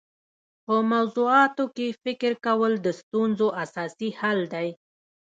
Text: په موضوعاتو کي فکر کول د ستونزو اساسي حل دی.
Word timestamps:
په 0.65 0.75
موضوعاتو 0.91 1.63
کي 1.75 1.87
فکر 2.03 2.31
کول 2.45 2.71
د 2.85 2.87
ستونزو 2.99 3.47
اساسي 3.63 4.09
حل 4.19 4.39
دی. 4.53 4.67